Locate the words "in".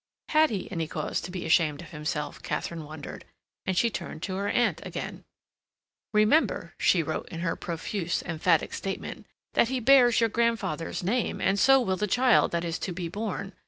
7.29-7.41